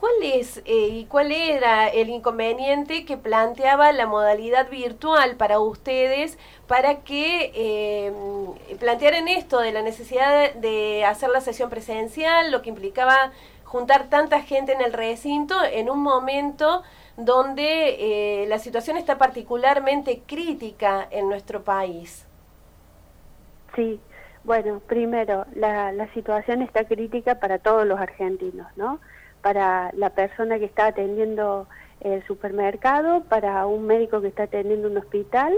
[0.00, 6.38] ¿Cuál es eh, y cuál era el inconveniente que planteaba la modalidad virtual para ustedes
[6.66, 8.10] para que eh,
[8.78, 13.32] plantearan esto de la necesidad de hacer la sesión presencial, lo que implicaba
[13.64, 16.82] juntar tanta gente en el recinto en un momento
[17.18, 17.96] donde
[18.42, 22.24] eh, la situación está particularmente crítica en nuestro país?
[23.76, 24.00] Sí,
[24.44, 28.98] bueno, primero, la, la situación está crítica para todos los argentinos, ¿no?
[29.42, 31.66] Para la persona que está atendiendo
[32.00, 35.54] el supermercado, para un médico que está atendiendo un hospital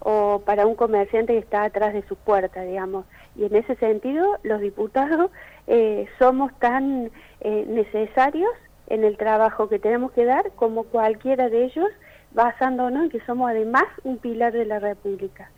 [0.00, 3.06] o para un comerciante que está atrás de su puerta, digamos.
[3.34, 5.30] Y en ese sentido, los diputados
[5.66, 8.50] eh, somos tan eh, necesarios
[8.88, 11.88] en el trabajo que tenemos que dar como cualquiera de ellos,
[12.32, 15.50] basándonos en que somos además un pilar de la República.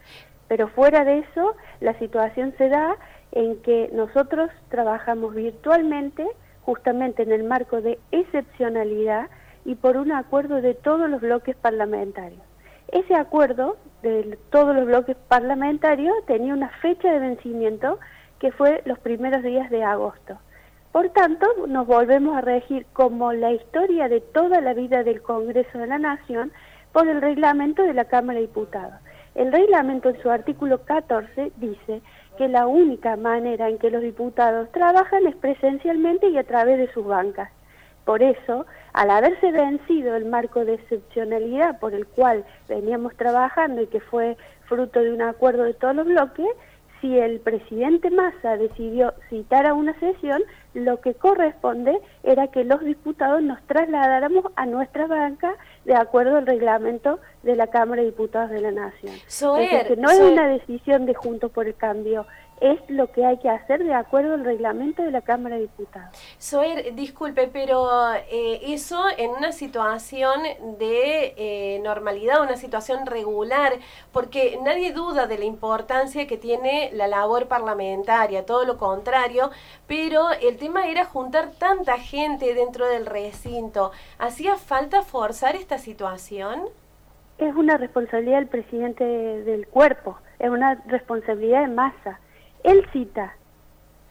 [0.46, 2.96] Pero fuera de eso, la situación se da
[3.32, 6.26] en que nosotros trabajamos virtualmente,
[6.68, 9.30] justamente en el marco de excepcionalidad
[9.64, 12.42] y por un acuerdo de todos los bloques parlamentarios.
[12.88, 17.98] Ese acuerdo de todos los bloques parlamentarios tenía una fecha de vencimiento
[18.38, 20.36] que fue los primeros días de agosto.
[20.92, 25.78] Por tanto, nos volvemos a regir como la historia de toda la vida del Congreso
[25.78, 26.52] de la Nación
[26.92, 29.00] por el reglamento de la Cámara de Diputados.
[29.34, 32.02] El reglamento en su artículo 14 dice
[32.38, 36.90] que la única manera en que los diputados trabajan es presencialmente y a través de
[36.92, 37.50] sus bancas.
[38.04, 43.88] Por eso, al haberse vencido el marco de excepcionalidad por el cual veníamos trabajando y
[43.88, 46.46] que fue fruto de un acuerdo de todos los bloques,
[47.00, 50.42] si el presidente Massa decidió citar a una sesión,
[50.74, 56.46] lo que corresponde era que los diputados nos trasladáramos a nuestra banca de acuerdo al
[56.46, 57.18] reglamento
[57.48, 59.14] de la Cámara de Diputados de la Nación.
[59.96, 62.26] no es una decisión de Juntos por el Cambio,
[62.60, 66.16] es lo que hay que hacer de acuerdo al reglamento de la Cámara de Diputados.
[66.38, 70.42] Soer, disculpe, pero eh, eso en una situación
[70.78, 73.74] de eh, normalidad, una situación regular,
[74.12, 79.50] porque nadie duda de la importancia que tiene la labor parlamentaria, todo lo contrario,
[79.86, 83.92] pero el tema era juntar tanta gente dentro del recinto.
[84.18, 86.68] ¿Hacía falta forzar esta situación?
[87.38, 92.18] Es una responsabilidad del presidente del cuerpo, es una responsabilidad de masa
[92.64, 93.34] él cita.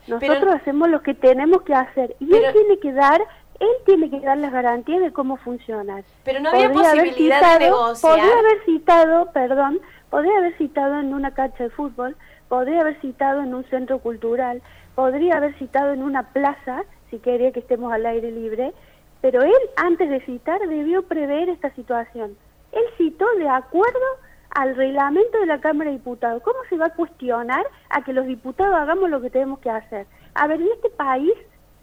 [0.08, 3.22] Nosotros hacemos lo que tenemos que hacer y él tiene que dar,
[3.60, 6.02] él tiene que dar las garantías de cómo funciona.
[6.24, 8.14] Pero no había posibilidad de negociar.
[8.14, 9.80] Podría haber citado, perdón,
[10.10, 12.16] podría haber citado en una cancha de fútbol,
[12.48, 14.62] podría haber citado en un centro cultural,
[14.96, 18.74] podría haber citado en una plaza, si quería que estemos al aire libre,
[19.20, 22.38] pero él antes de citar debió prever esta situación.
[22.72, 24.06] Él citó de acuerdo
[24.52, 26.42] al reglamento de la Cámara de Diputados.
[26.44, 30.08] ¿Cómo se va a cuestionar a que los diputados hagamos lo que tenemos que hacer?
[30.34, 31.34] A ver, en este país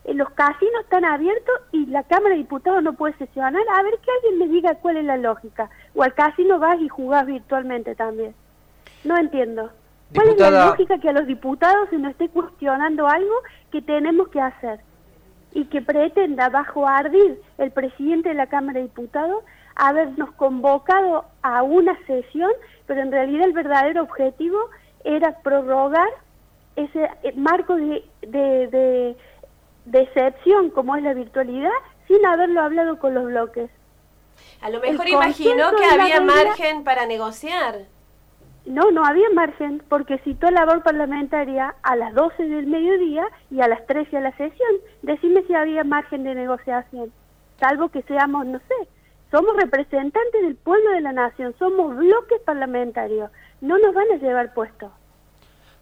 [0.04, 3.62] eh, los casinos están abiertos y la Cámara de Diputados no puede sesionar.
[3.72, 5.70] A ver, que alguien me diga cuál es la lógica.
[5.94, 8.34] O al casino vas y jugás virtualmente también.
[9.04, 9.70] No entiendo.
[10.14, 13.34] ¿Cuál es la lógica que a los diputados se nos esté cuestionando algo
[13.72, 14.80] que tenemos que hacer?
[15.52, 19.42] Y que pretenda bajo ardir el presidente de la Cámara de Diputados
[19.76, 22.50] habernos convocado a una sesión,
[22.86, 24.58] pero en realidad el verdadero objetivo
[25.04, 26.08] era prorrogar
[26.76, 29.16] ese eh, marco de, de,
[29.84, 31.70] de, excepción como es la virtualidad
[32.08, 33.70] sin haberlo hablado con los bloques.
[34.60, 37.82] A lo mejor imaginó que había margen para negociar.
[38.66, 43.68] No, no había margen porque citó labor parlamentaria a las 12 del mediodía y a
[43.68, 44.70] las 13 a la sesión.
[45.02, 47.12] Decime si había margen de negociación,
[47.60, 48.88] salvo que seamos, no sé,
[49.34, 54.54] somos representantes del pueblo de la nación, somos bloques parlamentarios, no nos van a llevar
[54.54, 54.92] puestos.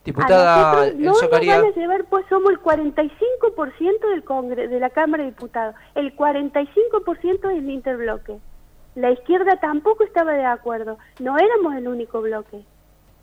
[0.07, 5.25] Diputada, no nos van a llevar, pues somos el 45% del Congreso, de la Cámara
[5.25, 8.39] de Diputados, el 45% del interbloque.
[8.95, 12.65] La izquierda tampoco estaba de acuerdo, no éramos el único bloque.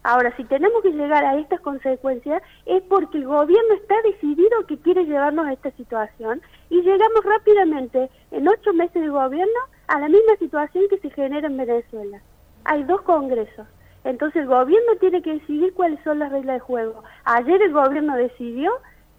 [0.04, 4.78] Ahora, si tenemos que llegar a estas consecuencias es porque el gobierno está decidido que
[4.78, 9.60] quiere llevarnos a esta situación y llegamos rápidamente, en ocho meses de gobierno,
[9.90, 12.22] a la misma situación que se genera en Venezuela.
[12.64, 13.68] Hay dos congresos.
[14.04, 17.04] Entonces el gobierno tiene que decidir cuáles son las reglas de juego.
[17.26, 18.72] Ayer el gobierno decidió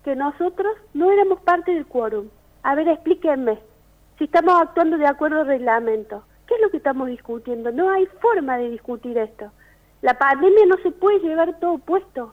[0.05, 2.29] que nosotros no éramos parte del quórum.
[2.63, 3.59] A ver, explíquenme.
[4.17, 7.73] Si estamos actuando de acuerdo al reglamento, ¿qué es lo que estamos discutiendo?
[7.73, 9.51] No hay forma de discutir esto.
[10.03, 12.33] La pandemia no se puede llevar todo puesto,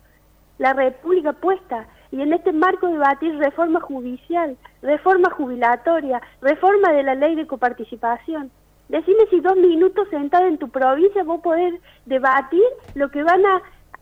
[0.59, 7.15] la república puesta, y en este marco debatir reforma judicial, reforma jubilatoria, reforma de la
[7.15, 8.51] ley de coparticipación.
[8.89, 11.73] Decime si dos minutos sentado en tu provincia vos podés
[12.05, 12.63] debatir
[12.95, 13.61] lo que van a,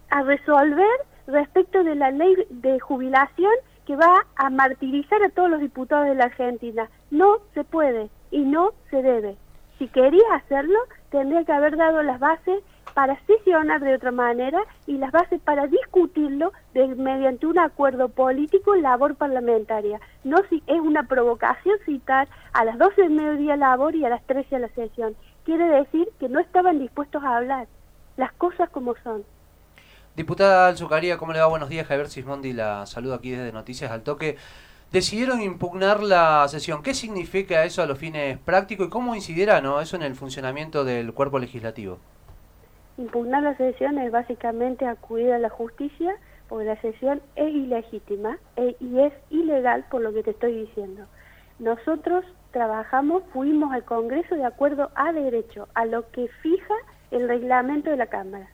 [0.09, 3.51] a resolver respecto de la ley de jubilación
[3.85, 6.89] que va a martirizar a todos los diputados de la Argentina.
[7.11, 9.37] No se puede y no se debe.
[9.77, 10.79] Si quería hacerlo,
[11.09, 12.63] tendría que haber dado las bases
[12.95, 18.83] para sesionar de otra manera y las bases para discutirlo mediante un acuerdo político en
[18.83, 19.99] labor parlamentaria.
[20.23, 24.23] No si es una provocación citar a las 12 del mediodía labor y a las
[24.25, 25.13] 13 a la sesión.
[25.43, 27.67] Quiere decir que no estaban dispuestos a hablar
[28.15, 29.25] las cosas como son.
[30.15, 31.47] Diputada Alzucaría, ¿cómo le va?
[31.47, 34.37] Buenos días, Javier Sismondi, la saludo aquí desde Noticias al Toque.
[34.93, 36.81] Decidieron impugnar la sesión.
[36.81, 39.81] ¿Qué significa eso a los fines prácticos y cómo incidirá ¿no?
[39.81, 41.99] eso en el funcionamiento del cuerpo legislativo?
[42.97, 46.15] Impugnar la sesión es básicamente acudir a la justicia
[46.47, 51.05] porque la sesión es ilegítima e, y es ilegal por lo que te estoy diciendo.
[51.59, 56.73] Nosotros trabajamos, fuimos al Congreso de acuerdo a derecho, a lo que fija
[57.11, 58.47] el reglamento de la Cámara.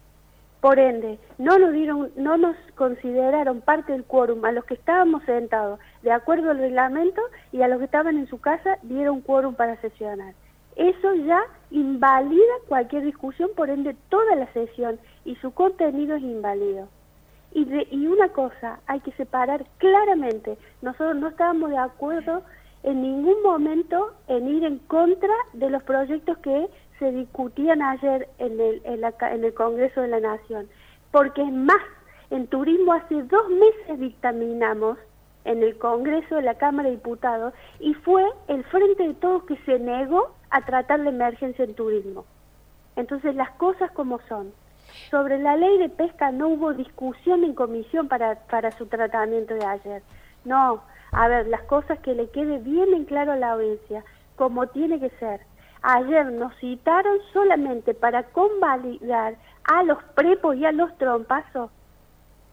[0.59, 5.23] Por ende, no nos, dieron, no nos consideraron parte del quórum a los que estábamos
[5.23, 7.21] sentados de acuerdo al reglamento
[7.51, 10.35] y a los que estaban en su casa dieron quórum para sesionar.
[10.75, 16.87] Eso ya invalida cualquier discusión, por ende toda la sesión y su contenido es inválido.
[17.53, 22.43] Y, y una cosa, hay que separar claramente, nosotros no estábamos de acuerdo
[22.83, 26.67] en ningún momento en ir en contra de los proyectos que
[26.99, 30.67] se discutían ayer en el, en, el Congreso de la Nación.
[31.11, 31.81] Porque es más,
[32.29, 34.97] en turismo hace dos meses dictaminamos
[35.45, 39.57] en el Congreso de la Cámara de Diputados y fue el Frente de Todos que
[39.65, 42.25] se negó a tratar la emergencia en turismo.
[42.95, 44.53] Entonces las cosas como son.
[45.09, 49.65] Sobre la ley de pesca no hubo discusión en comisión para, para su tratamiento de
[49.65, 50.03] ayer.
[50.45, 54.03] No, a ver, las cosas que le quede bien en claro a la audiencia,
[54.35, 55.41] como tiene que ser.
[55.81, 61.71] Ayer nos citaron solamente para convalidar a los prepos y a los trompazos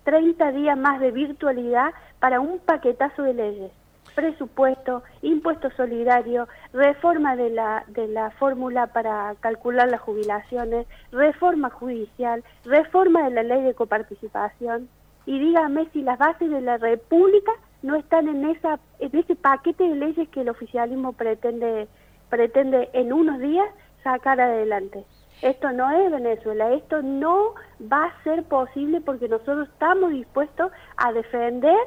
[0.05, 3.73] 30 días más de virtualidad para un paquetazo de leyes.
[4.19, 12.43] Presupuesto, impuesto solidario, reforma de la, de la fórmula para calcular las jubilaciones, reforma judicial,
[12.65, 14.89] reforma de la ley de coparticipación.
[15.25, 19.85] Y dígame si las bases de la República no están en, esa, en ese paquete
[19.85, 21.87] de leyes que el oficialismo pretende,
[22.29, 23.69] pretende en unos días
[24.03, 25.05] sacar adelante.
[25.43, 31.13] Esto no es Venezuela, esto no va a ser posible porque nosotros estamos dispuestos a
[31.13, 31.79] defender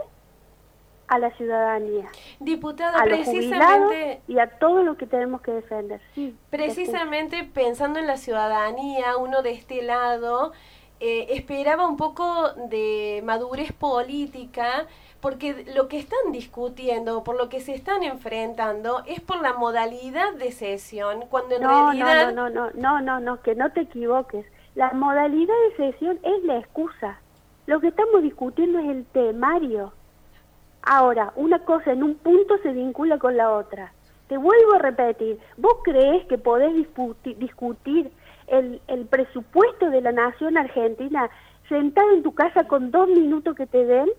[1.12, 2.10] a la ciudadanía.
[2.40, 6.00] Diputada, a precisamente y a todo lo que tenemos que defender.
[6.16, 10.54] Sí, precisamente pensando en la ciudadanía, uno de este lado
[11.02, 14.88] eh, esperaba un poco de madurez política
[15.20, 20.34] porque lo que están discutiendo, por lo que se están enfrentando, es por la modalidad
[20.36, 22.32] de sesión, cuando en realidad...
[22.32, 24.46] No, no, no, no, no, no, que no te equivoques.
[24.76, 27.20] La modalidad de sesión es la excusa.
[27.66, 29.92] Lo que estamos discutiendo es el temario.
[30.84, 33.94] Ahora, una cosa en un punto se vincula con la otra.
[34.28, 36.74] Te vuelvo a repetir, ¿vos crees que podés
[37.38, 38.12] discutir
[38.48, 41.30] el, el presupuesto de la nación argentina
[41.68, 44.10] sentado en tu casa con dos minutos que te den?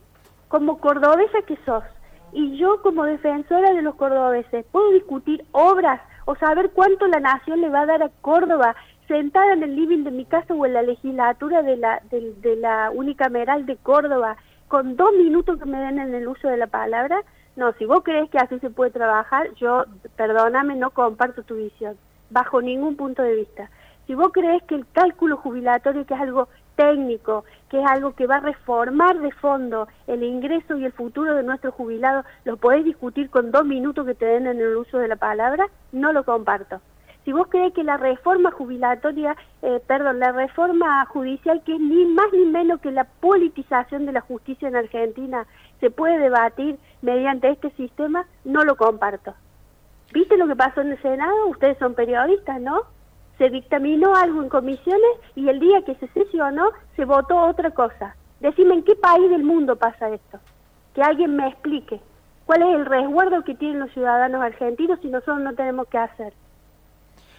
[0.53, 1.83] como cordobesa que sos,
[2.31, 7.63] y yo como defensora de los cordobeses, puedo discutir obras o saber cuánto la nación
[7.63, 8.77] le va a dar a Córdoba
[9.09, 12.57] sentada en el living de mi casa o en la legislatura de la, de, de
[12.57, 14.37] la unicameral de Córdoba,
[14.73, 17.21] con dos minutos que me den en el uso de la palabra,
[17.57, 19.85] no, si vos crees que así se puede trabajar, yo,
[20.17, 21.99] perdóname, no comparto tu visión,
[22.31, 23.69] bajo ningún punto de vista.
[24.07, 28.27] Si vos crees que el cálculo jubilatorio, que es algo técnico, que es algo que
[28.27, 32.83] va a reformar de fondo el ingreso y el futuro de nuestros jubilados, lo podés
[32.83, 36.25] discutir con dos minutos que te den en el uso de la palabra, no lo
[36.25, 36.81] comparto.
[37.25, 42.05] Si vos crees que la reforma jubilatoria, eh, perdón, la reforma judicial, que es ni
[42.07, 45.47] más ni menos que la politización de la justicia en Argentina,
[45.81, 49.35] se puede debatir mediante este sistema, no lo comparto.
[50.13, 51.47] ¿Viste lo que pasó en el Senado?
[51.47, 52.83] Ustedes son periodistas, ¿no?
[53.39, 58.15] se dictaminó algo en comisiones y el día que se sesionó se votó otra cosa.
[58.39, 60.39] Decime en qué país del mundo pasa esto.
[60.95, 62.01] Que alguien me explique
[62.47, 66.33] cuál es el resguardo que tienen los ciudadanos argentinos si nosotros no tenemos que hacer.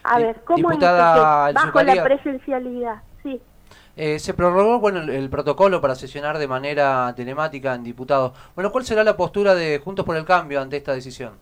[0.04, 3.02] A ver, ¿cómo es bajo la presencialidad?
[3.22, 3.42] Sí.
[3.96, 8.34] Eh, se prorrogó bueno, el, protocolo para sesionar de manera telemática en diputados.
[8.56, 11.34] Bueno, ¿cuál será la postura de Juntos por el Cambio ante esta decisión?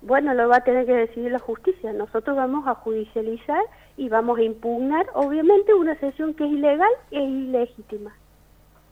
[0.00, 1.92] Bueno, lo va a tener que decidir la justicia.
[1.92, 3.62] Nosotros vamos a judicializar
[3.96, 8.14] y vamos a impugnar, obviamente, una sesión que es ilegal e ilegítima.